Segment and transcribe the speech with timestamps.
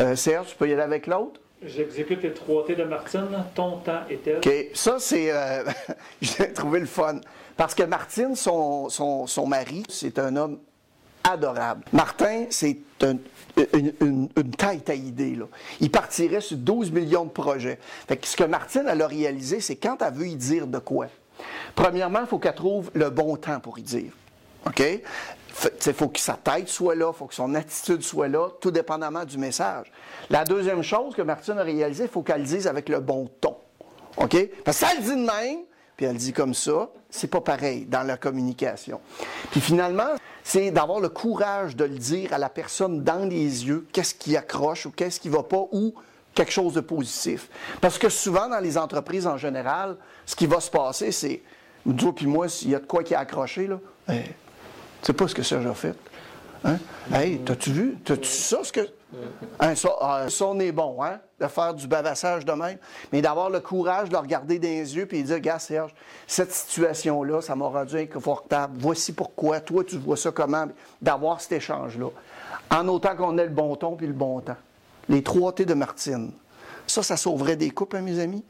[0.00, 1.40] Euh, Serge, tu peux y aller avec l'autre?
[1.62, 3.28] J'exécute les trois T de Martine.
[3.54, 4.36] Ton temps est-elle?
[4.38, 4.50] OK.
[4.74, 5.30] Ça, c'est.
[5.32, 5.64] euh,
[6.20, 7.20] J'ai trouvé le fun.
[7.56, 10.58] Parce que Martine, son, son, son mari, c'est un homme
[11.24, 11.82] adorable.
[11.92, 13.16] Martin, c'est un-
[13.72, 15.34] une, une, une tête à idée.
[15.34, 15.46] Là.
[15.80, 17.78] Il partirait sur 12 millions de projets.
[18.06, 20.78] Fait que ce que Martine, elle a réalisé, c'est quand elle veut y dire de
[20.78, 21.06] quoi.
[21.74, 24.12] Premièrement, il faut qu'elle trouve le bon temps pour y dire.
[24.66, 24.82] OK?
[25.86, 28.70] Il faut que sa tête soit là, il faut que son attitude soit là, tout
[28.70, 29.90] dépendamment du message.
[30.28, 33.30] La deuxième chose que Martine a réalisé, il faut qu'elle le dise avec le bon
[33.40, 33.56] ton.
[34.18, 34.36] OK?
[34.64, 35.60] Parce que ça, elle dit de même,
[35.96, 39.00] puis elle dit comme ça, c'est pas pareil dans la communication.
[39.50, 43.86] Puis finalement, c'est d'avoir le courage de le dire à la personne dans les yeux,
[43.92, 45.94] qu'est-ce qui accroche ou qu'est-ce qui va pas, ou
[46.34, 47.48] quelque chose de positif.
[47.80, 49.96] Parce que souvent, dans les entreprises en général,
[50.26, 51.40] ce qui va se passer, c'est,
[51.96, 54.34] toi puis moi, s'il y a de quoi qui est accroché, là, hey,
[55.00, 55.96] tu sais pas ce que Serge a fait.
[56.64, 56.78] Hein?
[57.12, 57.98] Hey, t'as-tu vu?
[58.04, 58.80] T'as-tu ça, ce que.
[59.60, 61.20] Hein, ça, ah, ça, on est bon, hein?
[61.40, 62.78] De faire du bavassage de même.
[63.12, 65.94] Mais d'avoir le courage de le regarder dans les yeux et de dire, gars, Serge,
[66.26, 68.74] cette situation-là, ça m'a rendu inconfortable.
[68.78, 69.60] Voici pourquoi.
[69.60, 70.66] Toi, tu vois ça comment?
[71.00, 72.08] D'avoir cet échange-là.
[72.70, 74.56] En autant qu'on ait le bon ton puis le bon temps.
[75.08, 76.32] Les trois T de Martine.
[76.86, 78.44] Ça, ça sauverait des couples, hein, mes amis?